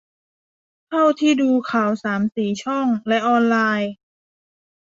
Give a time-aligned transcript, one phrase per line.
[0.87, 3.91] เท่าที่ดูข่าวสามสี่ช่องและออนไลน์